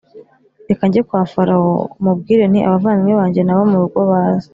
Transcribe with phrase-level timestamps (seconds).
[0.69, 4.49] reka njye kwa Farawo mubwire nti abavandimwe banjye n abo mu rugo baze